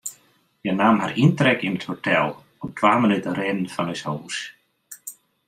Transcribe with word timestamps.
Hja 0.61 0.71
naam 0.79 0.97
har 1.03 1.13
yntrek 1.23 1.59
yn 1.67 1.77
it 1.79 1.85
hotel, 1.89 2.25
op 2.63 2.71
twa 2.79 2.93
minuten 3.03 3.37
rinnen 3.39 3.71
fan 3.75 3.93
ús 3.93 4.03
hûs. 4.09 4.37